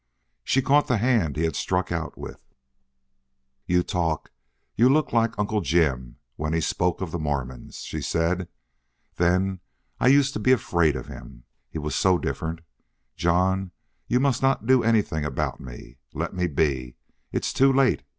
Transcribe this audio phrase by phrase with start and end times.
[0.43, 2.41] She caught the hand he had struck out with.
[3.67, 4.31] "You talk
[4.75, 8.47] you look like Uncle Jim when he spoke of the Mormons," she said.
[9.17, 9.59] "Then
[9.99, 11.43] I used to be afraid of him.
[11.69, 12.61] He was so different.
[13.15, 13.73] John,
[14.07, 15.97] you must not do anything about me.
[16.15, 16.95] Let me be.
[17.31, 18.01] It's too late.